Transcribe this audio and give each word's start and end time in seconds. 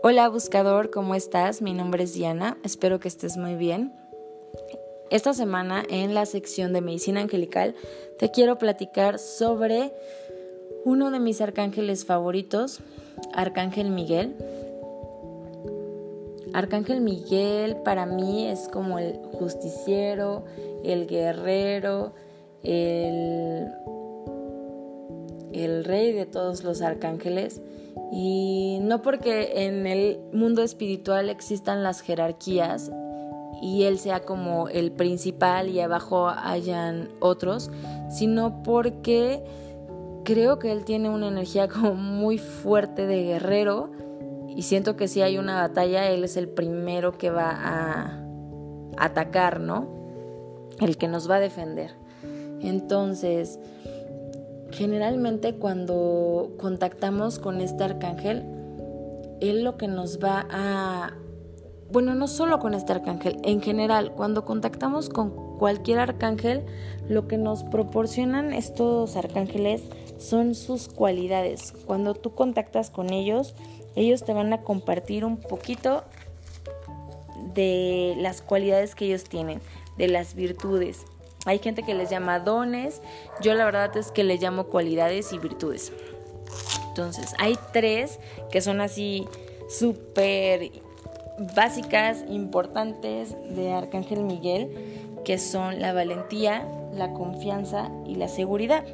Hola 0.00 0.28
buscador, 0.28 0.90
¿cómo 0.90 1.16
estás? 1.16 1.60
Mi 1.60 1.74
nombre 1.74 2.04
es 2.04 2.14
Diana, 2.14 2.56
espero 2.62 3.00
que 3.00 3.08
estés 3.08 3.36
muy 3.36 3.56
bien. 3.56 3.92
Esta 5.10 5.34
semana 5.34 5.82
en 5.90 6.14
la 6.14 6.24
sección 6.24 6.72
de 6.72 6.80
medicina 6.80 7.20
angelical 7.20 7.74
te 8.16 8.30
quiero 8.30 8.58
platicar 8.58 9.18
sobre 9.18 9.92
uno 10.84 11.10
de 11.10 11.18
mis 11.18 11.40
arcángeles 11.40 12.04
favoritos, 12.04 12.78
Arcángel 13.34 13.90
Miguel. 13.90 14.36
Arcángel 16.54 17.00
Miguel 17.00 17.78
para 17.84 18.06
mí 18.06 18.46
es 18.46 18.68
como 18.68 19.00
el 19.00 19.14
justiciero, 19.32 20.44
el 20.84 21.08
guerrero, 21.08 22.12
el, 22.62 23.66
el 25.64 25.84
rey 25.84 26.12
de 26.12 26.26
todos 26.26 26.64
los 26.64 26.82
arcángeles 26.82 27.60
y 28.12 28.78
no 28.82 29.02
porque 29.02 29.66
en 29.66 29.86
el 29.86 30.20
mundo 30.32 30.62
espiritual 30.62 31.28
existan 31.28 31.82
las 31.82 32.00
jerarquías 32.00 32.90
y 33.60 33.84
él 33.84 33.98
sea 33.98 34.20
como 34.20 34.68
el 34.68 34.92
principal 34.92 35.68
y 35.68 35.80
abajo 35.80 36.28
hayan 36.28 37.08
otros, 37.20 37.70
sino 38.08 38.62
porque 38.62 39.42
creo 40.24 40.58
que 40.58 40.72
él 40.72 40.84
tiene 40.84 41.10
una 41.10 41.28
energía 41.28 41.68
como 41.68 41.94
muy 41.94 42.38
fuerte 42.38 43.06
de 43.06 43.24
guerrero 43.24 43.90
y 44.48 44.62
siento 44.62 44.96
que 44.96 45.08
si 45.08 45.22
hay 45.22 45.38
una 45.38 45.60
batalla, 45.60 46.08
él 46.10 46.24
es 46.24 46.36
el 46.36 46.48
primero 46.48 47.16
que 47.16 47.30
va 47.30 47.50
a 47.50 48.24
atacar, 48.96 49.60
¿no? 49.60 49.86
El 50.80 50.96
que 50.96 51.06
nos 51.06 51.30
va 51.30 51.36
a 51.36 51.40
defender. 51.40 51.92
Entonces, 52.60 53.60
Generalmente 54.70 55.54
cuando 55.54 56.52
contactamos 56.58 57.38
con 57.38 57.60
este 57.60 57.84
arcángel, 57.84 58.44
él 59.40 59.64
lo 59.64 59.76
que 59.76 59.88
nos 59.88 60.18
va 60.22 60.46
a... 60.50 61.14
Bueno, 61.90 62.14
no 62.14 62.28
solo 62.28 62.58
con 62.58 62.74
este 62.74 62.92
arcángel, 62.92 63.38
en 63.44 63.62
general, 63.62 64.12
cuando 64.12 64.44
contactamos 64.44 65.08
con 65.08 65.56
cualquier 65.58 66.00
arcángel, 66.00 66.66
lo 67.08 67.26
que 67.26 67.38
nos 67.38 67.64
proporcionan 67.64 68.52
estos 68.52 69.16
arcángeles 69.16 69.82
son 70.18 70.54
sus 70.54 70.88
cualidades. 70.88 71.72
Cuando 71.86 72.14
tú 72.14 72.34
contactas 72.34 72.90
con 72.90 73.10
ellos, 73.10 73.54
ellos 73.96 74.22
te 74.24 74.34
van 74.34 74.52
a 74.52 74.62
compartir 74.62 75.24
un 75.24 75.38
poquito 75.38 76.04
de 77.54 78.14
las 78.18 78.42
cualidades 78.42 78.94
que 78.94 79.06
ellos 79.06 79.24
tienen, 79.24 79.60
de 79.96 80.08
las 80.08 80.34
virtudes. 80.34 81.06
Hay 81.44 81.58
gente 81.58 81.82
que 81.82 81.94
les 81.94 82.10
llama 82.10 82.40
dones, 82.40 83.00
yo 83.40 83.54
la 83.54 83.64
verdad 83.64 83.96
es 83.96 84.10
que 84.10 84.24
les 84.24 84.40
llamo 84.42 84.64
cualidades 84.64 85.32
y 85.32 85.38
virtudes. 85.38 85.92
Entonces, 86.88 87.34
hay 87.38 87.56
tres 87.72 88.18
que 88.50 88.60
son 88.60 88.80
así 88.80 89.26
súper 89.68 90.72
básicas, 91.54 92.24
importantes 92.28 93.36
de 93.54 93.72
Arcángel 93.72 94.24
Miguel, 94.24 94.70
que 95.24 95.38
son 95.38 95.80
la 95.80 95.92
valentía, 95.92 96.66
la 96.92 97.12
confianza 97.12 97.90
y 98.06 98.16
la 98.16 98.28
seguridad. 98.28 98.84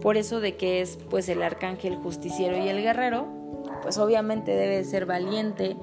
Por 0.00 0.16
eso 0.16 0.40
de 0.40 0.56
que 0.56 0.80
es 0.80 0.98
pues 1.10 1.28
el 1.28 1.42
arcángel 1.42 1.96
justiciero 1.96 2.56
y 2.56 2.68
el 2.68 2.82
guerrero, 2.82 3.26
pues 3.82 3.98
obviamente 3.98 4.54
debe 4.54 4.76
de 4.76 4.84
ser 4.84 5.06
valiente, 5.06 5.76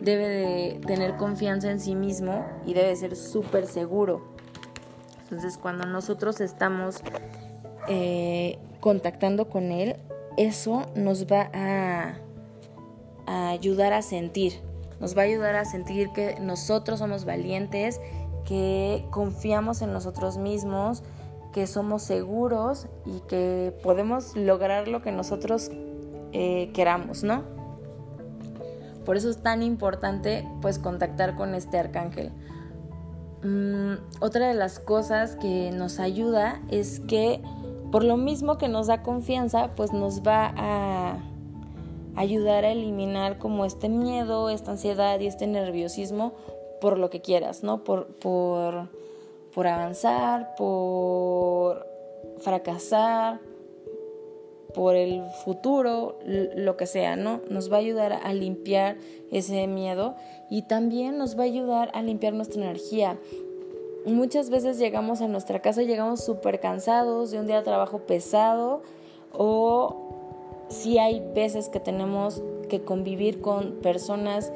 debe 0.00 0.28
de 0.28 0.80
tener 0.86 1.16
confianza 1.16 1.70
en 1.70 1.80
sí 1.80 1.94
mismo 1.94 2.46
y 2.64 2.74
debe 2.74 2.88
de 2.88 2.96
ser 2.96 3.16
súper 3.16 3.66
seguro. 3.66 4.35
Entonces 5.26 5.58
cuando 5.58 5.86
nosotros 5.86 6.40
estamos 6.40 7.02
eh, 7.88 8.58
contactando 8.78 9.48
con 9.48 9.72
Él, 9.72 9.96
eso 10.36 10.86
nos 10.94 11.26
va 11.26 11.50
a, 11.52 12.14
ayudar 13.26 13.92
a 13.92 14.02
sentir, 14.02 14.60
nos 15.00 15.16
va 15.16 15.22
a 15.22 15.24
ayudar 15.24 15.56
a 15.56 15.64
sentir 15.64 16.10
que 16.12 16.38
nosotros 16.40 17.00
somos 17.00 17.24
valientes, 17.24 18.00
que 18.44 19.04
confiamos 19.10 19.82
en 19.82 19.92
nosotros 19.92 20.38
mismos, 20.38 21.02
que 21.52 21.66
somos 21.66 22.02
seguros 22.02 22.86
y 23.04 23.18
que 23.26 23.74
podemos 23.82 24.36
lograr 24.36 24.86
lo 24.86 25.02
que 25.02 25.10
nosotros 25.10 25.70
eh, 26.32 26.70
queramos, 26.72 27.24
¿no? 27.24 27.42
Por 29.04 29.16
eso 29.16 29.30
es 29.30 29.42
tan 29.42 29.64
importante 29.64 30.46
pues 30.62 30.78
contactar 30.78 31.34
con 31.34 31.56
este 31.56 31.78
arcángel. 31.78 32.30
Mm, 33.46 33.98
otra 34.20 34.48
de 34.48 34.54
las 34.54 34.80
cosas 34.80 35.36
que 35.36 35.70
nos 35.70 36.00
ayuda 36.00 36.60
es 36.68 36.98
que 37.00 37.40
por 37.92 38.02
lo 38.02 38.16
mismo 38.16 38.58
que 38.58 38.66
nos 38.66 38.88
da 38.88 39.02
confianza, 39.02 39.70
pues 39.76 39.92
nos 39.92 40.22
va 40.22 40.52
a 40.56 41.18
ayudar 42.16 42.64
a 42.64 42.72
eliminar 42.72 43.38
como 43.38 43.64
este 43.64 43.88
miedo, 43.88 44.50
esta 44.50 44.72
ansiedad 44.72 45.20
y 45.20 45.28
este 45.28 45.46
nerviosismo 45.46 46.32
por 46.80 46.98
lo 46.98 47.08
que 47.08 47.20
quieras, 47.20 47.62
¿no? 47.62 47.84
Por, 47.84 48.06
por, 48.16 48.88
por 49.54 49.66
avanzar, 49.68 50.54
por 50.56 51.86
fracasar, 52.38 53.38
por 54.76 54.94
el 54.94 55.24
futuro, 55.42 56.18
lo 56.26 56.76
que 56.76 56.86
sea, 56.86 57.16
¿no? 57.16 57.40
Nos 57.48 57.72
va 57.72 57.76
a 57.76 57.80
ayudar 57.80 58.12
a 58.12 58.34
limpiar 58.34 58.98
ese 59.32 59.66
miedo 59.66 60.14
y 60.50 60.62
también 60.62 61.16
nos 61.16 61.36
va 61.36 61.44
a 61.44 61.46
ayudar 61.46 61.90
a 61.94 62.02
limpiar 62.02 62.34
nuestra 62.34 62.62
energía. 62.62 63.18
Muchas 64.04 64.50
veces 64.50 64.78
llegamos 64.78 65.22
a 65.22 65.28
nuestra 65.28 65.62
casa, 65.62 65.82
llegamos 65.82 66.22
súper 66.22 66.60
cansados 66.60 67.30
de 67.30 67.40
un 67.40 67.46
día 67.46 67.56
de 67.56 67.62
trabajo 67.62 68.00
pesado 68.00 68.82
o 69.32 70.66
si 70.68 70.98
hay 70.98 71.26
veces 71.34 71.70
que 71.70 71.80
tenemos 71.80 72.42
que 72.68 72.82
convivir 72.82 73.40
con 73.40 73.76
personas 73.80 74.52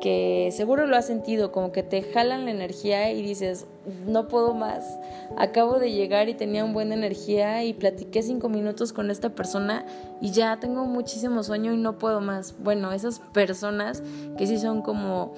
que 0.00 0.50
seguro 0.52 0.86
lo 0.86 0.96
has 0.96 1.06
sentido, 1.06 1.52
como 1.52 1.72
que 1.72 1.82
te 1.82 2.02
jalan 2.02 2.44
la 2.44 2.50
energía 2.50 3.10
y 3.12 3.22
dices, 3.22 3.66
no 4.06 4.28
puedo 4.28 4.54
más. 4.54 4.98
Acabo 5.36 5.78
de 5.78 5.92
llegar 5.92 6.28
y 6.28 6.34
tenía 6.34 6.64
un 6.64 6.72
buen 6.72 6.92
energía 6.92 7.64
y 7.64 7.72
platiqué 7.72 8.22
cinco 8.22 8.48
minutos 8.48 8.92
con 8.92 9.10
esta 9.10 9.30
persona 9.30 9.84
y 10.20 10.30
ya 10.30 10.58
tengo 10.60 10.84
muchísimo 10.84 11.42
sueño 11.42 11.72
y 11.72 11.76
no 11.76 11.98
puedo 11.98 12.20
más. 12.20 12.54
Bueno, 12.58 12.92
esas 12.92 13.20
personas 13.32 14.02
que 14.36 14.46
sí 14.46 14.58
son 14.58 14.82
como 14.82 15.34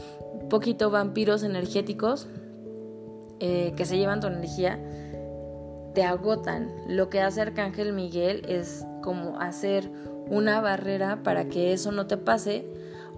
poquito 0.48 0.90
vampiros 0.90 1.42
energéticos, 1.42 2.28
eh, 3.40 3.72
que 3.76 3.84
se 3.84 3.96
llevan 3.96 4.20
tu 4.20 4.26
energía, 4.26 4.78
te 5.94 6.04
agotan. 6.04 6.70
Lo 6.86 7.08
que 7.08 7.20
hace 7.20 7.40
Arcángel 7.40 7.92
Miguel 7.92 8.42
es 8.48 8.84
como 9.02 9.40
hacer 9.40 9.90
una 10.28 10.60
barrera 10.60 11.22
para 11.22 11.48
que 11.48 11.72
eso 11.72 11.90
no 11.90 12.06
te 12.06 12.16
pase 12.16 12.64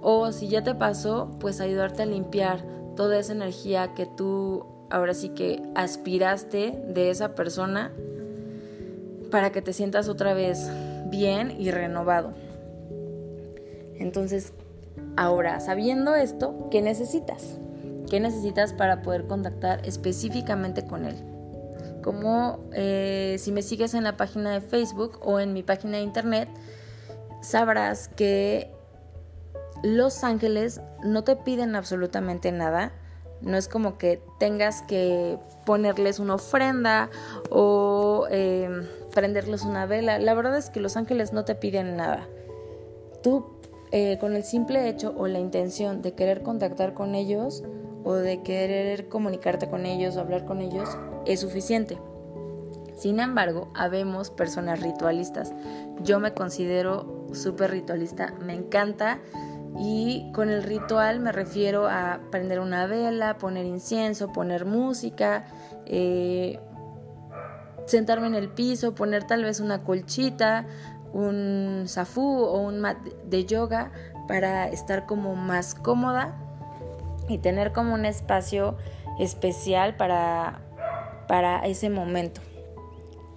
o 0.03 0.33
si 0.33 0.49
ya 0.49 0.63
te 0.63 0.75
pasó, 0.75 1.31
pues 1.39 1.61
ayudarte 1.61 2.03
a 2.03 2.07
limpiar 2.07 2.65
toda 2.97 3.19
esa 3.19 3.33
energía 3.33 3.95
que 3.95 4.05
tú 4.05 4.67
ahora 4.91 5.15
sí 5.15 5.31
que 5.31 5.63
aspiraste 5.75 6.83
de 6.89 7.11
esa 7.11 7.35
persona 7.35 7.93
para 9.31 9.51
que 9.51 9.63
te 9.63 9.73
sientas 9.73 10.09
otra 10.09 10.35
vez 10.35 10.71
bien 11.07 11.55
y 11.59 11.71
renovado. 11.71 12.35
Entonces, 13.95 14.53
ahora, 15.17 15.61
sabiendo 15.61 16.15
esto, 16.15 16.69
¿qué 16.71 16.83
necesitas? 16.83 17.59
¿Qué 18.11 18.21
necesitas 18.21 18.75
para 18.75 19.01
poder 19.03 19.27
contactar 19.27 19.87
específicamente 19.87 20.85
con 20.85 21.07
él? 21.07 21.17
Como 22.03 22.59
eh, 22.73 23.37
si 23.39 23.53
me 23.53 23.63
sigues 23.63 23.95
en 23.95 24.05
la 24.05 24.17
página 24.17 24.51
de 24.51 24.61
Facebook 24.61 25.21
o 25.23 25.39
en 25.41 25.53
mi 25.53 25.63
página 25.63 25.99
de 25.99 26.03
internet, 26.03 26.49
sabrás 27.41 28.09
que 28.09 28.71
los 29.83 30.25
ángeles 30.25 30.81
no 31.03 31.25
te 31.25 31.37
piden 31.37 31.77
absolutamente 31.77 32.53
nada. 32.53 32.93
No 33.41 33.57
es 33.57 33.67
como 33.67 33.99
que 33.99 34.23
tengas 34.39 34.83
que 34.83 35.39
ponerles 35.67 36.21
una 36.21 36.37
ofrenda 36.37 37.11
o 37.51 38.27
em, 38.31 38.87
prenderles 39.13 39.63
una 39.63 39.87
vela. 39.87 40.19
La 40.21 40.35
verdad 40.35 40.57
es 40.57 40.71
que 40.71 40.81
los 40.81 40.97
ángeles 40.97 41.33
no 41.33 41.45
te 41.45 41.57
piden 41.57 41.97
nada. 41.97 42.29
Tú, 43.23 43.47
eh, 43.91 44.19
con 44.21 44.37
el 44.37 44.45
simple 44.45 44.89
hecho 44.89 45.13
o 45.17 45.27
la 45.27 45.41
intención 45.41 46.03
de 46.03 46.13
querer 46.13 46.43
contactar 46.43 46.95
con 46.95 47.17
ellos 47.17 47.65
o 48.05 48.15
de 48.15 48.43
querer 48.43 49.09
comunicarte 49.09 49.69
con 49.69 49.87
ellos 49.87 50.17
o 50.17 50.21
hablar 50.21 50.45
con 50.45 50.61
ellos, 50.61 50.89
es 51.27 51.41
suficiente. 51.41 51.99
Sin 52.97 53.19
embargo, 53.19 53.73
habemos 53.75 54.31
personas 54.31 54.81
ritualistas. 54.81 55.53
Yo 56.03 56.21
me 56.21 56.35
considero 56.35 57.27
súper 57.33 57.73
ritualista. 57.73 58.35
Me 58.41 58.55
encanta 58.55 59.21
y 59.79 60.31
con 60.33 60.51
el 60.51 60.63
ritual 60.63 61.21
me 61.21 61.33
refiero 61.33 61.89
a 61.89 62.21
prender 62.31 62.61
una 62.61 62.87
vela, 62.87 63.39
poner 63.39 63.65
incienso, 63.65 64.33
poner 64.33 64.65
música, 64.67 65.47
eh, 65.87 66.61
sentarme 67.87 68.27
en 68.27 68.35
el 68.35 68.49
piso, 68.49 68.95
poner 68.95 69.25
tal 69.25 69.45
vez 69.45 69.61
una 69.61 69.83
colchita, 69.83 70.67
un 71.13 71.85
safú 71.87 72.23
o 72.23 72.61
un 72.61 72.81
mat 72.81 72.99
de 73.25 73.45
yoga 73.45 73.93
para 74.29 74.69
estar 74.69 75.07
como 75.07 75.35
más 75.35 75.75
cómoda 75.75 76.37
y 77.29 77.39
tener 77.39 77.73
como 77.73 77.95
un 77.95 78.05
espacio 78.05 78.77
especial 79.19 79.97
para, 79.97 80.61
para 81.29 81.65
ese 81.67 81.91
momento. 81.91 82.41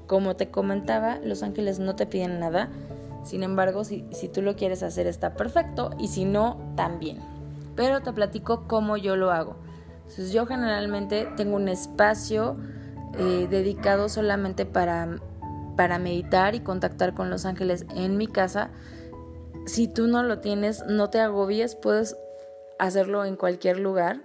Como 0.08 0.36
te 0.36 0.50
comentaba, 0.50 1.18
los 1.24 1.44
ángeles 1.44 1.80
no 1.80 1.96
te 1.96 2.06
piden 2.06 2.40
nada, 2.40 2.70
Sin 3.26 3.42
embargo, 3.42 3.84
si, 3.84 4.04
tú 4.32 4.42
lo 4.44 4.56
quieres 4.56 4.84
hacer 4.84 5.08
está 5.08 5.34
perfecto 5.34 5.90
y 5.98 6.08
si 6.10 6.26
no, 6.26 6.74
también. 6.76 7.20
Pero 7.76 8.02
te 8.02 8.14
platico 8.14 8.68
cómo 8.68 8.98
yo 8.98 9.16
lo 9.16 9.32
hago. 9.32 9.58
Yo 10.32 10.46
generalmente 10.46 11.28
tengo 11.36 11.56
un 11.56 11.68
espacio 11.68 12.56
eh, 13.18 13.48
dedicado 13.50 14.08
solamente 14.08 14.68
para, 14.68 15.20
para 15.76 15.98
meditar 15.98 16.54
y 16.54 16.60
contactar 16.60 17.16
con 17.16 17.32
los 17.32 17.46
ángeles 17.46 17.88
en 17.96 18.16
mi 18.16 18.28
casa. 18.28 18.70
Si 19.66 19.88
tú 19.88 20.06
no 20.08 20.22
lo 20.22 20.40
tienes, 20.40 20.86
no 20.86 21.10
te 21.10 21.20
agobies, 21.20 21.76
puedes 21.76 22.16
hacerlo 22.78 23.26
en 23.26 23.36
cualquier 23.36 23.80
lugar. 23.80 24.22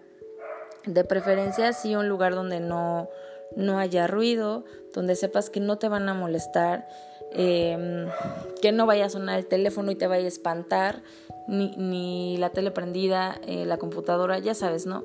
De 0.85 1.05
preferencia, 1.05 1.73
sí, 1.73 1.97
un 1.97 2.09
lugar 2.09 2.35
donde 2.35 2.61
no, 2.61 3.09
no 3.57 3.79
haya 3.79 4.07
ruido, 4.07 4.65
donde 4.93 5.17
sepas 5.17 5.49
que 5.49 5.61
no 5.61 5.79
te 5.79 5.89
van 5.89 6.07
a 6.11 6.15
molestar 6.15 6.87
Em, 7.33 8.09
que 8.61 8.73
no 8.73 8.87
vaya 8.87 9.07
a 9.07 9.09
sonar 9.09 9.39
el 9.39 9.47
teléfono 9.47 9.91
y 9.91 9.95
te 9.95 10.07
vaya 10.07 10.25
a 10.25 10.29
espantar, 10.29 11.03
ni, 11.47 12.37
la 12.39 12.51
tele 12.51 12.71
prendida, 12.71 13.41
eh, 13.47 13.65
la 13.65 13.79
computadora, 13.79 14.39
ya 14.39 14.55
sabes, 14.55 14.87
¿no? 14.87 15.05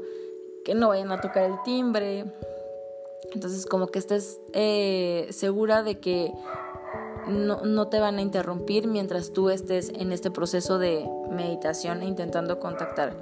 Que 0.63 0.75
no 0.75 0.89
vayan 0.89 1.11
a 1.11 1.21
tocar 1.21 1.43
el 1.43 1.55
timbre. 1.63 2.25
Entonces, 3.33 3.65
como 3.65 3.87
que 3.87 3.99
estés 3.99 4.39
eh, 4.53 5.27
segura 5.31 5.83
de 5.83 5.99
que 5.99 6.31
no, 7.27 7.61
no, 7.61 7.87
te 7.87 7.99
van 7.99 8.17
a 8.17 8.21
interrumpir 8.21 8.87
mientras 8.87 9.33
tú 9.33 9.49
estés 9.49 9.89
en 9.89 10.11
este 10.11 10.29
proceso 10.29 10.77
de 10.77 11.07
meditación 11.31 12.01
e 12.03 12.05
intentando 12.05 12.59
contactar 12.59 13.15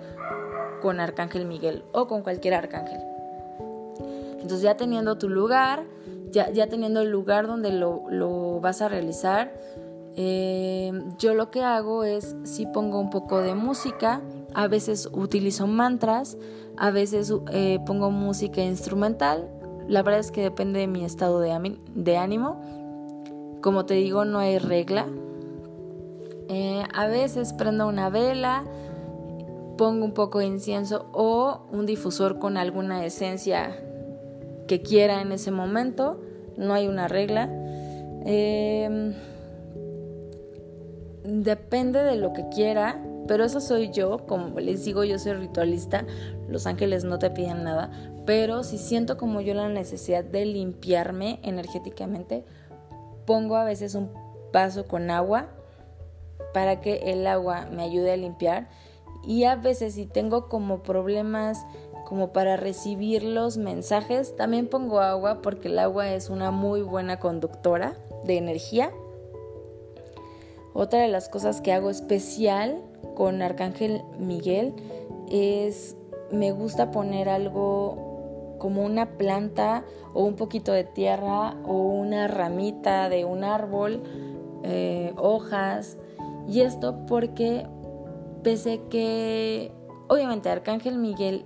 con 0.81 0.99
Arcángel 0.99 1.45
Miguel 1.45 1.83
o 1.93 2.07
con 2.07 2.21
cualquier 2.21 2.55
arcángel. 2.55 2.99
Entonces 4.33 4.61
ya 4.61 4.75
teniendo 4.75 5.17
tu 5.17 5.29
lugar, 5.29 5.85
ya, 6.33 6.67
teniendo 6.67 7.01
el 7.01 7.11
lugar 7.11 7.47
donde 7.47 7.71
lo, 7.71 8.59
vas 8.59 8.81
a 8.81 8.89
realizar, 8.89 9.53
eh, 10.15 10.91
yo 11.19 11.33
lo 11.33 11.51
que 11.51 11.63
hago 11.63 12.03
es 12.03 12.35
si 12.43 12.65
pongo 12.65 12.99
un 12.99 13.09
poco 13.09 13.39
de 13.39 13.53
música, 13.53 14.21
a 14.53 14.67
veces 14.67 15.09
utilizo 15.11 15.67
mantras, 15.67 16.37
a 16.77 16.91
veces 16.91 17.33
eh, 17.51 17.79
pongo 17.85 18.09
música 18.11 18.61
instrumental, 18.61 19.49
la 19.87 20.01
verdad 20.01 20.19
es 20.19 20.31
que 20.31 20.41
depende 20.41 20.79
de 20.79 20.87
mi 20.87 21.05
estado 21.05 21.39
de, 21.39 22.17
ánimo, 22.17 22.59
como 23.61 23.85
te 23.85 23.93
digo 23.95 24.25
no 24.25 24.39
hay 24.39 24.57
regla, 24.57 25.07
eh, 26.49 26.83
a 26.93 27.07
veces 27.07 27.53
prendo 27.53 27.87
una 27.87 28.09
vela, 28.09 28.63
pongo 29.77 30.05
un 30.05 30.13
poco 30.13 30.39
de 30.39 30.45
incienso 30.45 31.09
o 31.13 31.61
un 31.71 31.85
difusor 31.85 32.39
con 32.39 32.57
alguna 32.57 33.05
esencia 33.05 33.75
quiera 34.81 35.21
en 35.21 35.31
ese 35.31 35.51
momento, 35.51 36.21
no 36.57 36.73
hay 36.73 36.87
una 36.87 37.07
regla. 37.07 37.49
Em, 38.25 39.13
depende 41.23 42.03
de 42.03 42.15
lo 42.15 42.33
que 42.33 42.47
quiera, 42.49 43.01
pero 43.27 43.45
eso 43.45 43.61
soy 43.61 43.91
yo, 43.91 44.25
como 44.25 44.59
les 44.59 44.83
digo, 44.83 45.03
yo 45.03 45.19
soy 45.19 45.33
ritualista, 45.33 46.05
los 46.49 46.67
ángeles 46.67 47.03
no 47.03 47.19
te 47.19 47.29
piden 47.29 47.63
nada, 47.63 47.91
pero 48.25 48.63
si 48.63 48.77
siento 48.77 49.17
como 49.17 49.41
yo 49.41 49.53
la 49.53 49.69
necesidad 49.69 50.23
de 50.23 50.45
limpiarme 50.45 51.39
energéticamente, 51.43 52.45
pongo 53.25 53.55
a 53.55 53.63
veces 53.63 53.95
un 53.95 54.11
vaso 54.51 54.85
con 54.85 55.09
agua 55.09 55.47
para 56.53 56.81
que 56.81 57.11
el 57.11 57.25
agua 57.27 57.67
me 57.71 57.83
ayude 57.83 58.11
a 58.11 58.17
limpiar 58.17 58.69
y 59.25 59.45
a 59.45 59.55
veces 59.55 59.95
si 59.95 60.05
tengo 60.05 60.49
como 60.49 60.83
problemas 60.83 61.65
como 62.05 62.33
para 62.33 62.57
recibir 62.57 63.23
los 63.23 63.57
mensajes. 63.57 64.35
También 64.35 64.67
pongo 64.67 64.99
agua 64.99 65.41
porque 65.41 65.67
el 65.67 65.79
agua 65.79 66.11
es 66.11 66.29
una 66.29 66.51
muy 66.51 66.81
buena 66.81 67.19
conductora 67.19 67.95
de 68.23 68.37
energía. 68.37 68.91
Otra 70.73 70.99
de 70.99 71.07
las 71.07 71.29
cosas 71.29 71.61
que 71.61 71.71
hago 71.71 71.89
especial 71.89 72.81
con 73.15 73.41
Arcángel 73.41 74.01
Miguel 74.17 74.73
es 75.29 75.95
me 76.31 76.51
gusta 76.51 76.91
poner 76.91 77.29
algo 77.29 78.55
como 78.57 78.83
una 78.83 79.17
planta 79.17 79.83
o 80.13 80.23
un 80.23 80.35
poquito 80.35 80.71
de 80.71 80.83
tierra 80.83 81.55
o 81.65 81.73
una 81.73 82.27
ramita 82.27 83.09
de 83.09 83.25
un 83.25 83.43
árbol, 83.43 84.01
eh, 84.63 85.13
hojas. 85.17 85.97
Y 86.47 86.61
esto 86.61 87.05
porque 87.05 87.67
pese 88.41 88.81
que 88.89 89.71
obviamente 90.07 90.49
Arcángel 90.49 90.97
Miguel 90.97 91.45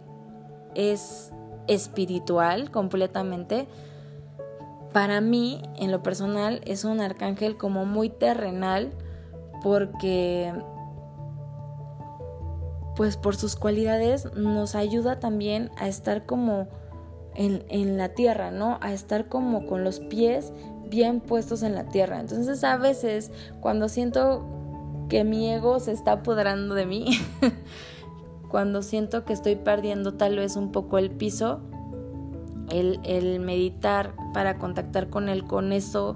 es 0.77 1.31
espiritual 1.67 2.71
completamente. 2.71 3.67
Para 4.93 5.19
mí, 5.19 5.61
en 5.75 5.91
lo 5.91 6.01
personal, 6.01 6.61
es 6.65 6.85
un 6.85 7.01
arcángel 7.01 7.57
como 7.57 7.85
muy 7.85 8.09
terrenal 8.09 8.93
porque, 9.61 10.53
pues 12.95 13.17
por 13.17 13.35
sus 13.35 13.55
cualidades, 13.55 14.33
nos 14.33 14.75
ayuda 14.75 15.19
también 15.19 15.71
a 15.77 15.87
estar 15.87 16.25
como 16.25 16.67
en, 17.35 17.65
en 17.69 17.97
la 17.97 18.09
tierra, 18.09 18.51
¿no? 18.51 18.77
A 18.81 18.93
estar 18.93 19.27
como 19.27 19.65
con 19.65 19.83
los 19.83 19.99
pies 19.99 20.53
bien 20.89 21.19
puestos 21.19 21.63
en 21.63 21.75
la 21.75 21.85
tierra. 21.85 22.19
Entonces 22.19 22.63
a 22.63 22.77
veces 22.77 23.31
cuando 23.59 23.89
siento 23.89 24.45
que 25.09 25.23
mi 25.23 25.49
ego 25.51 25.79
se 25.79 25.91
está 25.91 26.13
apoderando 26.13 26.75
de 26.75 26.85
mí, 26.85 27.07
cuando 28.49 28.81
siento 28.81 29.25
que 29.25 29.33
estoy 29.33 29.55
perdiendo 29.55 30.13
tal 30.13 30.37
vez 30.37 30.55
un 30.55 30.71
poco 30.71 30.97
el 30.97 31.11
piso, 31.11 31.61
el, 32.69 33.39
meditar 33.39 34.13
para 34.33 34.57
contactar 34.57 35.09
con 35.09 35.29
él, 35.29 35.45
con 35.45 35.71
eso, 35.71 36.15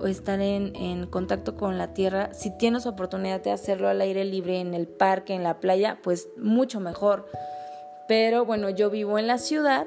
o 0.00 0.06
estar 0.06 0.40
en, 0.40 1.06
contacto 1.06 1.56
con 1.56 1.78
la 1.78 1.94
tierra, 1.94 2.34
si 2.34 2.56
tienes 2.56 2.86
oportunidad 2.86 3.42
de 3.42 3.52
hacerlo 3.52 3.88
al 3.88 4.00
aire 4.00 4.24
libre, 4.24 4.60
en 4.60 4.74
el 4.74 4.86
parque, 4.86 5.34
en 5.34 5.42
la 5.42 5.60
playa, 5.60 5.98
pues 6.02 6.28
mucho 6.36 6.80
mejor. 6.80 7.28
Pero 8.08 8.44
bueno, 8.44 8.70
yo 8.70 8.90
vivo 8.90 9.18
en 9.18 9.26
la 9.26 9.38
ciudad 9.38 9.86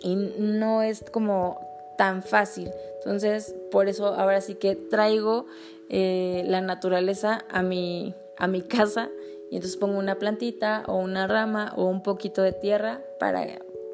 y 0.00 0.16
no 0.16 0.82
es 0.82 1.04
como 1.10 1.60
tan 1.98 2.22
fácil. 2.22 2.70
Entonces, 2.98 3.54
por 3.70 3.88
eso 3.88 4.06
ahora 4.06 4.40
sí 4.40 4.54
que 4.54 4.74
traigo 4.74 5.46
eh, 5.90 6.44
la 6.46 6.60
naturaleza 6.60 7.44
a 7.50 7.62
mi, 7.62 8.14
a 8.38 8.46
mi 8.46 8.62
casa 8.62 9.10
y 9.50 9.56
entonces 9.56 9.76
pongo 9.76 9.98
una 9.98 10.18
plantita 10.18 10.84
o 10.86 10.96
una 10.96 11.26
rama 11.26 11.72
o 11.76 11.84
un 11.86 12.02
poquito 12.02 12.42
de 12.42 12.52
tierra 12.52 13.02
para 13.18 13.46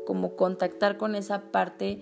como 0.06 0.36
contactar 0.36 0.98
con 0.98 1.14
esa 1.14 1.50
parte 1.50 2.00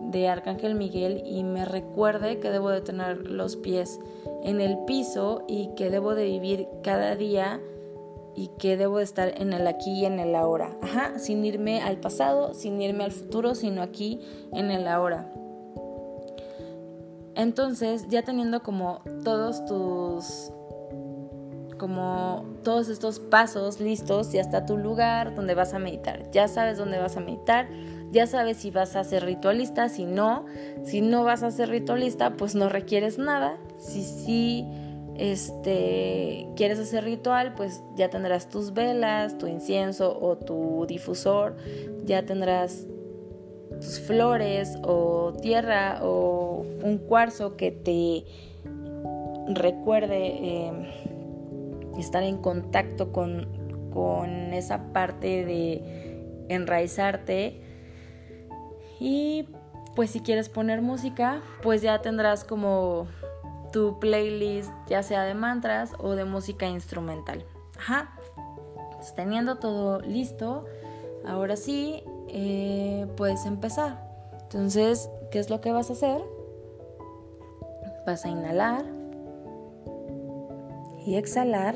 de 0.00 0.28
Arcángel 0.28 0.74
Miguel 0.74 1.22
y 1.26 1.44
me 1.44 1.64
recuerde 1.64 2.38
que 2.38 2.50
debo 2.50 2.70
de 2.70 2.80
tener 2.80 3.28
los 3.28 3.56
pies 3.56 3.98
en 4.42 4.60
el 4.60 4.78
piso 4.86 5.44
y 5.48 5.70
que 5.76 5.90
debo 5.90 6.14
de 6.14 6.24
vivir 6.24 6.68
cada 6.82 7.14
día 7.16 7.60
y 8.34 8.48
que 8.58 8.76
debo 8.76 8.98
de 8.98 9.04
estar 9.04 9.40
en 9.40 9.52
el 9.52 9.66
aquí 9.66 10.00
y 10.00 10.04
en 10.06 10.18
el 10.18 10.34
ahora. 10.34 10.76
Ajá, 10.80 11.18
sin 11.18 11.44
irme 11.44 11.82
al 11.82 11.98
pasado, 11.98 12.54
sin 12.54 12.80
irme 12.80 13.04
al 13.04 13.12
futuro, 13.12 13.54
sino 13.54 13.82
aquí 13.82 14.20
en 14.52 14.70
el 14.70 14.88
ahora. 14.88 15.30
Entonces, 17.34 18.06
ya 18.08 18.22
teniendo 18.22 18.62
como 18.62 19.02
todos 19.24 19.64
tus 19.66 20.50
como 21.82 22.44
todos 22.62 22.88
estos 22.88 23.18
pasos 23.18 23.80
listos, 23.80 24.30
ya 24.30 24.40
está 24.40 24.66
tu 24.66 24.76
lugar 24.76 25.34
donde 25.34 25.56
vas 25.56 25.74
a 25.74 25.80
meditar. 25.80 26.30
Ya 26.30 26.46
sabes 26.46 26.78
dónde 26.78 27.00
vas 27.00 27.16
a 27.16 27.20
meditar, 27.20 27.68
ya 28.12 28.28
sabes 28.28 28.58
si 28.58 28.70
vas 28.70 28.94
a 28.94 29.02
ser 29.02 29.24
ritualista, 29.24 29.88
si 29.88 30.04
no, 30.04 30.46
si 30.84 31.00
no 31.00 31.24
vas 31.24 31.42
a 31.42 31.50
ser 31.50 31.70
ritualista, 31.70 32.36
pues 32.36 32.54
no 32.54 32.68
requieres 32.68 33.18
nada. 33.18 33.58
Si 33.80 34.04
sí 34.04 34.64
este 35.16 36.46
quieres 36.54 36.78
hacer 36.78 37.02
ritual, 37.02 37.54
pues 37.54 37.82
ya 37.96 38.10
tendrás 38.10 38.48
tus 38.48 38.74
velas, 38.74 39.36
tu 39.36 39.48
incienso 39.48 40.16
o 40.20 40.36
tu 40.36 40.86
difusor, 40.86 41.56
ya 42.04 42.24
tendrás 42.24 42.86
tus 43.80 43.98
flores 43.98 44.78
o 44.84 45.32
tierra 45.42 45.98
o 46.00 46.64
un 46.84 46.98
cuarzo 46.98 47.56
que 47.56 47.72
te 47.72 48.24
recuerde 49.48 50.26
eh, 50.26 51.01
estar 51.98 52.22
en 52.22 52.38
contacto 52.38 53.12
con, 53.12 53.60
esa 54.52 54.92
parte 54.92 55.44
de 55.44 56.44
enraizarte. 56.48 57.60
Y 59.00 59.48
pues 59.94 60.10
si 60.10 60.20
quieres 60.20 60.48
poner 60.48 60.82
música, 60.82 61.42
pues 61.62 61.82
ya 61.82 62.00
tendrás 62.00 62.44
como 62.44 63.06
tu 63.72 63.98
playlist, 63.98 64.70
ya 64.86 65.02
sea 65.02 65.24
de 65.24 65.34
mantras 65.34 65.92
o 65.98 66.14
de 66.14 66.24
música 66.24 66.66
instrumental. 66.66 67.44
Ajá. 67.78 68.14
teniendo 69.16 69.56
todo 69.56 70.00
listo, 70.00 70.66
ahora 71.26 71.56
sí 71.56 72.04
eh, 72.28 73.06
puedes 73.16 73.44
empezar. 73.44 74.02
Entonces, 74.42 75.10
¿qué 75.30 75.38
es 75.38 75.50
lo 75.50 75.60
que 75.60 75.72
vas 75.72 75.90
a 75.90 75.94
hacer? 75.94 76.22
Vas 78.06 78.24
a 78.24 78.28
inhalar 78.28 79.01
y 81.04 81.16
exhalar. 81.16 81.74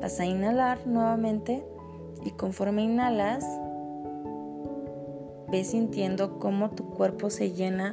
Vas 0.00 0.20
a 0.20 0.26
inhalar 0.26 0.86
nuevamente 0.86 1.64
y 2.24 2.30
conforme 2.32 2.82
inhalas, 2.82 3.44
ves 5.50 5.70
sintiendo 5.70 6.38
cómo 6.38 6.70
tu 6.70 6.90
cuerpo 6.90 7.30
se 7.30 7.52
llena 7.52 7.92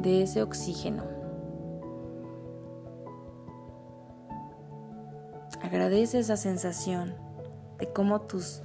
de 0.00 0.22
ese 0.22 0.42
oxígeno. 0.42 1.04
Agradece 5.62 6.20
esa 6.20 6.36
sensación 6.36 7.14
de 7.78 7.92
cómo 7.92 8.22
tus 8.22 8.62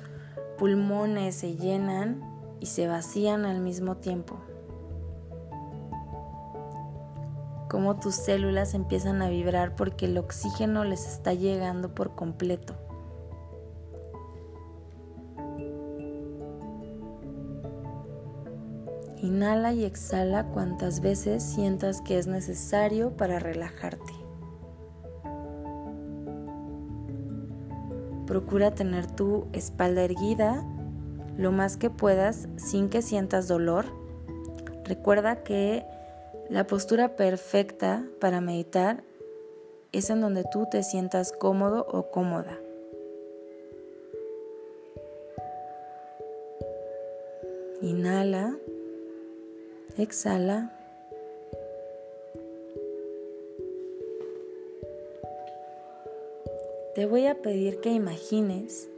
pulmones 0.58 1.36
se 1.36 1.56
llenan 1.56 2.22
y 2.60 2.68
se 2.68 2.88
vacían 2.88 3.46
al 3.46 3.60
mismo 3.60 3.98
tiempo. 3.98 4.38
Cómo 7.72 7.96
tus 7.96 8.16
células 8.16 8.74
empiezan 8.74 9.22
a 9.22 9.30
vibrar 9.30 9.78
porque 9.78 10.06
el 10.06 10.18
oxígeno 10.18 10.84
les 10.84 11.08
está 11.08 11.34
llegando 11.34 11.96
por 11.96 12.16
completo. 12.16 12.76
Inhala 19.22 19.72
y 19.72 19.86
exhala 19.86 20.48
cuantas 20.48 21.00
veces 21.00 21.44
sientas 21.44 22.02
que 22.02 22.18
es 22.18 22.28
necesario 22.28 23.16
para 23.16 23.40
relajarte. 23.40 24.14
Procura 28.28 28.76
tener 28.76 29.08
tu 29.08 29.48
espalda 29.54 30.04
erguida 30.04 30.66
lo 31.38 31.54
más 31.54 31.78
que 31.78 31.90
puedas 31.90 32.50
sin 32.58 32.90
que 32.90 33.02
sientas 33.02 33.48
dolor. 33.48 33.86
Recuerda 34.84 35.44
que 35.44 35.86
la 36.52 36.68
postura 36.68 37.16
perfecta 37.16 38.06
para 38.20 38.42
meditar 38.42 39.04
es 39.94 40.10
en 40.10 40.20
donde 40.20 40.44
tú 40.52 40.68
te 40.70 40.84
sientas 40.84 41.32
cómodo 41.32 41.88
o 41.90 42.12
cómoda. 42.12 42.60
Inhala. 47.82 48.58
Exhala. 49.98 50.78
Te 56.96 57.06
voy 57.06 57.28
a 57.28 57.42
pedir 57.42 57.80
que 57.80 57.92
imagines 57.92 58.90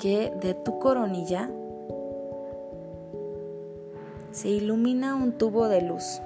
que 0.00 0.32
de 0.40 0.54
tu 0.54 0.78
coronilla 0.78 1.50
se 4.38 4.50
ilumina 4.50 5.16
un 5.16 5.32
tubo 5.32 5.68
de 5.68 5.82
luz 5.82 6.20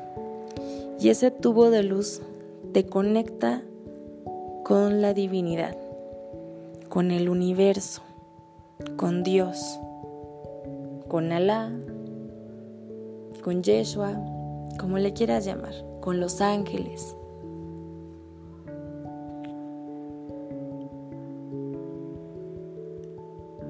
y 1.00 1.08
ese 1.08 1.30
tubo 1.30 1.70
de 1.70 1.82
luz 1.82 2.20
te 2.72 2.84
conecta 2.84 3.62
con 4.64 5.00
la 5.00 5.14
divinidad, 5.14 5.76
con 6.90 7.10
el 7.10 7.30
universo 7.30 8.02
con 8.96 9.22
Dios, 9.22 9.78
con 11.08 11.32
Alá, 11.32 11.72
con 13.42 13.62
Yeshua, 13.62 14.12
como 14.78 14.98
le 14.98 15.12
quieras 15.12 15.44
llamar, 15.44 15.74
con 16.00 16.20
los 16.20 16.40
ángeles. 16.40 17.16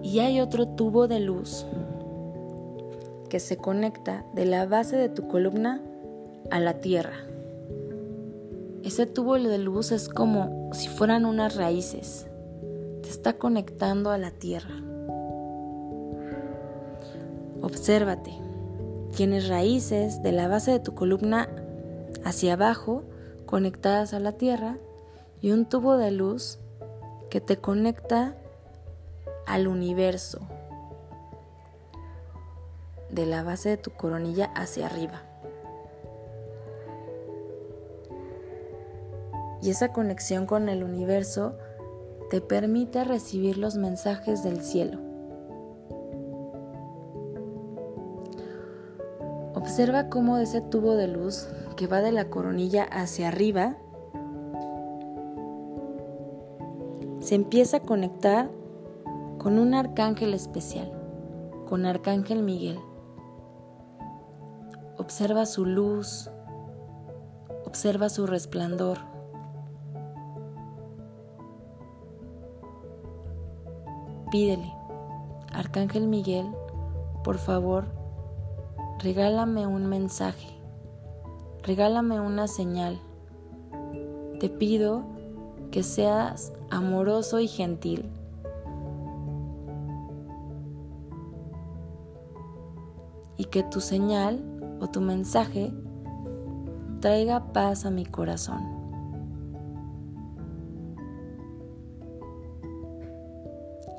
Y 0.02 0.18
hay 0.18 0.40
otro 0.40 0.68
tubo 0.68 1.08
de 1.08 1.20
luz 1.20 1.64
que 3.32 3.40
se 3.40 3.56
conecta 3.56 4.26
de 4.34 4.44
la 4.44 4.66
base 4.66 4.98
de 4.98 5.08
tu 5.08 5.26
columna 5.26 5.80
a 6.50 6.60
la 6.60 6.80
tierra. 6.80 7.16
Ese 8.84 9.06
tubo 9.06 9.38
de 9.38 9.56
luz 9.56 9.90
es 9.90 10.10
como 10.10 10.68
si 10.74 10.88
fueran 10.88 11.24
unas 11.24 11.56
raíces. 11.56 12.26
Te 13.02 13.08
está 13.08 13.38
conectando 13.38 14.10
a 14.10 14.18
la 14.18 14.32
tierra. 14.32 14.74
Obsérvate. 17.62 18.34
Tienes 19.16 19.48
raíces 19.48 20.22
de 20.22 20.32
la 20.32 20.46
base 20.46 20.72
de 20.72 20.80
tu 20.80 20.94
columna 20.94 21.48
hacia 22.26 22.52
abajo 22.52 23.02
conectadas 23.46 24.12
a 24.12 24.20
la 24.20 24.32
tierra 24.32 24.76
y 25.40 25.52
un 25.52 25.64
tubo 25.64 25.96
de 25.96 26.10
luz 26.10 26.58
que 27.30 27.40
te 27.40 27.56
conecta 27.56 28.36
al 29.46 29.68
universo 29.68 30.46
de 33.12 33.26
la 33.26 33.45
base 33.45 33.69
de 33.69 33.76
tu 33.76 33.92
coronilla 33.92 34.47
hacia 34.54 34.87
arriba. 34.87 35.23
Y 39.62 39.71
esa 39.71 39.92
conexión 39.92 40.47
con 40.47 40.69
el 40.69 40.83
universo 40.83 41.57
te 42.31 42.40
permite 42.40 43.04
recibir 43.04 43.59
los 43.59 43.76
mensajes 43.76 44.42
del 44.42 44.62
cielo. 44.62 44.99
Observa 49.54 50.09
cómo 50.09 50.38
ese 50.38 50.61
tubo 50.61 50.97
de 50.97 51.07
luz 51.07 51.47
que 51.76 51.87
va 51.87 52.00
de 52.00 52.11
la 52.11 52.28
coronilla 52.28 52.83
hacia 52.85 53.28
arriba 53.28 53.76
se 57.21 57.37
empieza 57.37 57.76
a 57.76 57.81
conectar 57.81 58.50
con 59.38 59.59
un 59.59 59.75
arcángel 59.75 60.35
especial, 60.35 60.90
con 61.69 61.87
Arcángel 61.87 62.42
Miguel. 62.42 62.78
Observa 65.02 65.47
su 65.47 65.66
luz, 65.66 66.30
observa 67.66 68.09
su 68.09 68.25
resplandor. 68.25 68.99
Pídele, 74.30 74.73
Arcángel 75.52 76.06
Miguel, 76.06 76.47
por 77.25 77.38
favor, 77.38 77.87
regálame 79.00 79.66
un 79.66 79.87
mensaje, 79.87 80.56
regálame 81.64 82.21
una 82.21 82.47
señal. 82.47 83.00
Te 84.38 84.49
pido 84.50 85.02
que 85.73 85.82
seas 85.82 86.52
amoroso 86.71 87.40
y 87.40 87.49
gentil. 87.49 88.09
Y 93.37 93.47
que 93.47 93.64
tu 93.64 93.80
señal 93.80 94.51
o 94.82 94.88
tu 94.88 95.00
mensaje 95.00 95.72
traiga 97.00 97.52
paz 97.52 97.86
a 97.86 97.90
mi 97.90 98.04
corazón. 98.04 98.62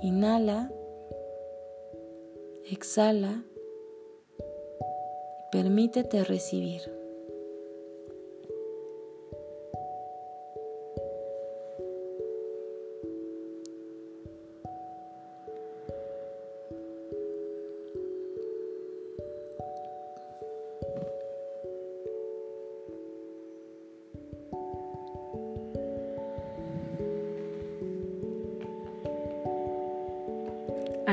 Inhala, 0.01 0.69
exhala 2.69 3.43
Permítete 5.53 6.23
recibir. 6.23 6.81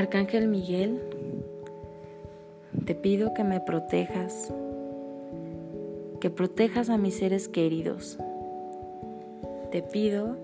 Arcángel 0.01 0.47
Miguel, 0.47 0.99
te 2.87 2.95
pido 2.95 3.35
que 3.35 3.43
me 3.43 3.59
protejas, 3.59 4.51
que 6.19 6.31
protejas 6.31 6.89
a 6.89 6.97
mis 6.97 7.19
seres 7.19 7.47
queridos. 7.47 8.17
Te 9.69 9.83
pido 9.83 10.37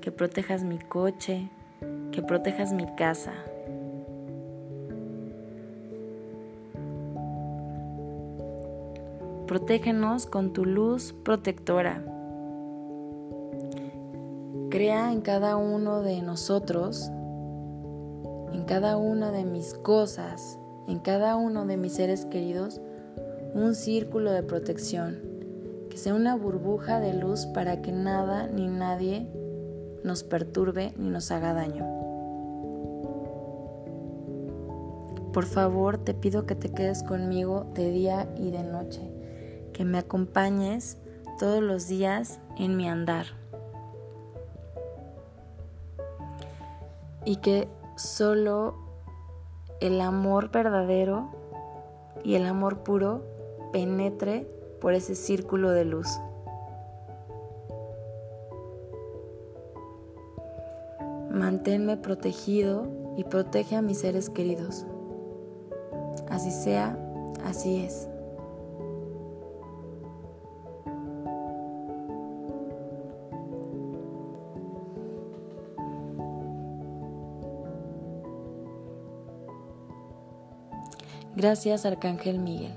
que 0.00 0.12
protejas 0.12 0.62
mi 0.62 0.78
coche, 0.78 1.50
que 2.12 2.22
protejas 2.22 2.72
mi 2.72 2.86
casa. 2.94 3.32
Protégenos 9.48 10.26
con 10.26 10.52
tu 10.52 10.64
luz 10.64 11.16
protectora. 11.24 12.04
Crea 14.70 15.10
en 15.10 15.20
cada 15.20 15.56
uno 15.56 16.00
de 16.00 16.22
nosotros, 16.22 17.10
en 18.60 18.66
cada 18.66 18.98
una 18.98 19.32
de 19.32 19.46
mis 19.46 19.72
cosas, 19.72 20.58
en 20.86 20.98
cada 20.98 21.36
uno 21.36 21.64
de 21.64 21.78
mis 21.78 21.94
seres 21.94 22.26
queridos 22.26 22.78
un 23.54 23.74
círculo 23.74 24.32
de 24.32 24.42
protección, 24.42 25.18
que 25.88 25.96
sea 25.96 26.14
una 26.14 26.36
burbuja 26.36 27.00
de 27.00 27.14
luz 27.14 27.46
para 27.46 27.80
que 27.80 27.90
nada 27.90 28.48
ni 28.48 28.68
nadie 28.68 29.26
nos 30.04 30.24
perturbe 30.24 30.92
ni 30.98 31.08
nos 31.08 31.30
haga 31.30 31.54
daño. 31.54 31.86
Por 35.32 35.46
favor, 35.46 35.96
te 35.96 36.12
pido 36.12 36.44
que 36.44 36.54
te 36.54 36.68
quedes 36.68 37.02
conmigo 37.02 37.64
de 37.74 37.90
día 37.90 38.28
y 38.36 38.50
de 38.50 38.62
noche, 38.62 39.10
que 39.72 39.86
me 39.86 39.96
acompañes 39.96 40.98
todos 41.38 41.62
los 41.62 41.88
días 41.88 42.40
en 42.58 42.76
mi 42.76 42.86
andar. 42.90 43.24
Y 47.24 47.36
que 47.36 47.66
solo 48.00 48.74
el 49.80 50.00
amor 50.00 50.50
verdadero 50.50 51.28
y 52.24 52.34
el 52.34 52.46
amor 52.46 52.78
puro 52.78 53.22
penetre 53.72 54.46
por 54.80 54.94
ese 54.94 55.14
círculo 55.14 55.70
de 55.70 55.84
luz. 55.84 56.08
Manténme 61.30 61.96
protegido 61.96 62.88
y 63.16 63.24
protege 63.24 63.76
a 63.76 63.82
mis 63.82 64.00
seres 64.00 64.30
queridos. 64.30 64.86
Así 66.28 66.50
sea, 66.50 66.98
así 67.44 67.84
es. 67.84 68.09
Gracias, 81.36 81.86
Arcángel 81.86 82.38
Miguel. 82.38 82.74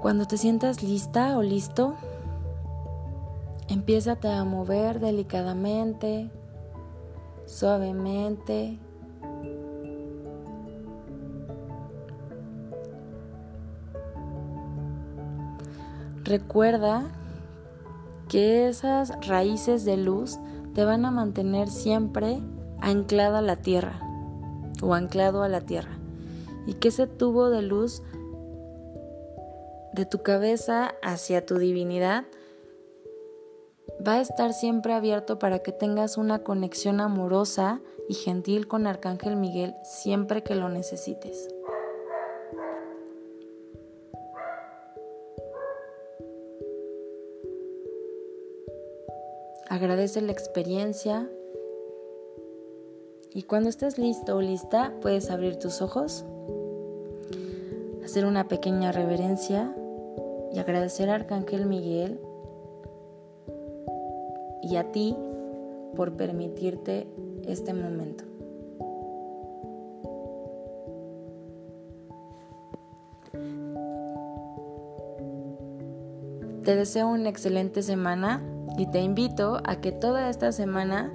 Cuando 0.00 0.26
te 0.26 0.38
sientas 0.38 0.82
lista 0.82 1.36
o 1.36 1.42
listo, 1.42 1.94
empiézate 3.68 4.28
a 4.28 4.44
mover 4.44 5.00
delicadamente, 5.00 6.30
suavemente. 7.46 8.78
Recuerda 16.24 17.10
que 18.28 18.68
esas 18.68 19.12
raíces 19.26 19.84
de 19.84 19.96
luz 19.96 20.38
te 20.74 20.84
van 20.84 21.04
a 21.04 21.10
mantener 21.10 21.68
siempre 21.68 22.40
anclada 22.80 23.38
a 23.38 23.42
la 23.42 23.56
tierra 23.56 24.00
o 24.82 24.94
anclado 24.94 25.42
a 25.42 25.48
la 25.48 25.60
tierra 25.62 25.98
y 26.66 26.74
que 26.74 26.88
ese 26.88 27.06
tubo 27.06 27.50
de 27.50 27.62
luz 27.62 28.02
de 29.92 30.06
tu 30.06 30.22
cabeza 30.22 30.94
hacia 31.02 31.44
tu 31.44 31.58
divinidad 31.58 32.24
va 34.06 34.14
a 34.14 34.20
estar 34.20 34.52
siempre 34.52 34.92
abierto 34.92 35.38
para 35.38 35.60
que 35.60 35.72
tengas 35.72 36.18
una 36.18 36.40
conexión 36.40 37.00
amorosa 37.00 37.80
y 38.08 38.14
gentil 38.14 38.68
con 38.68 38.86
Arcángel 38.86 39.36
Miguel 39.36 39.74
siempre 39.82 40.42
que 40.42 40.54
lo 40.54 40.68
necesites. 40.68 41.48
Agradece 49.78 50.20
la 50.22 50.32
experiencia 50.32 51.30
y 53.32 53.44
cuando 53.44 53.68
estés 53.68 53.96
listo 53.96 54.36
o 54.36 54.40
lista 54.40 54.92
puedes 55.00 55.30
abrir 55.30 55.54
tus 55.54 55.82
ojos, 55.82 56.24
hacer 58.04 58.26
una 58.26 58.48
pequeña 58.48 58.90
reverencia 58.90 59.72
y 60.52 60.58
agradecer 60.58 61.08
a 61.10 61.14
Arcángel 61.14 61.66
Miguel 61.66 62.18
y 64.64 64.74
a 64.74 64.90
ti 64.90 65.14
por 65.94 66.16
permitirte 66.16 67.06
este 67.46 67.72
momento. 67.72 68.24
Te 76.64 76.74
deseo 76.74 77.06
una 77.06 77.28
excelente 77.28 77.84
semana 77.84 78.42
y 78.78 78.86
te 78.86 79.00
invito 79.00 79.60
a 79.64 79.80
que 79.80 79.90
toda 79.90 80.30
esta 80.30 80.52
semana 80.52 81.12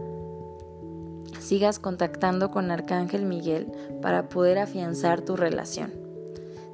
sigas 1.39 1.79
contactando 1.79 2.51
con 2.51 2.69
Arcángel 2.69 3.25
Miguel 3.25 3.71
para 4.01 4.27
poder 4.27 4.59
afianzar 4.59 5.21
tu 5.21 5.37
relación. 5.37 5.93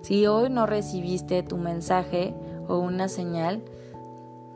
Si 0.01 0.25
hoy 0.25 0.49
no 0.49 0.65
recibiste 0.65 1.43
tu 1.43 1.57
mensaje 1.57 2.33
o 2.67 2.79
una 2.79 3.07
señal, 3.07 3.61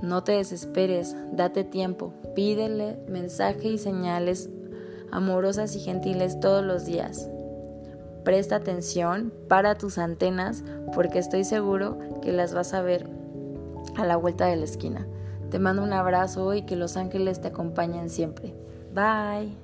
no 0.02 0.24
te 0.24 0.34
desesperes, 0.34 1.15
date 1.32 1.63
tiempo, 1.63 2.13
pídele 2.36 2.98
mensaje 3.08 3.67
y 3.67 3.78
señales 3.78 4.50
amorosas 5.12 5.76
y 5.76 5.82
gentiles 5.82 6.39
todos 6.39 6.65
los 6.65 6.86
días. 6.86 7.30
Presta 8.24 8.56
atención 8.56 9.32
para 9.48 9.76
tus 9.76 10.00
antenas 10.00 10.63
porque 10.96 11.19
estoy 11.19 11.43
seguro 11.43 12.00
que 12.24 12.32
las 12.32 12.56
vas 12.56 12.74
a 12.74 12.82
ver 12.82 13.08
a 13.96 14.04
la 14.04 14.15
vuelta 14.15 14.48
de 14.48 14.56
la 14.56 14.65
esquina. 14.65 15.06
Te 15.54 15.60
mando 15.60 15.84
un 15.84 15.94
abrazo 15.94 16.56
y 16.56 16.63
que 16.63 16.76
los 16.76 16.98
ángeles 16.98 17.39
te 17.39 17.50
acompañen 17.50 18.10
siempre. 18.10 18.56
Bye. 18.92 19.62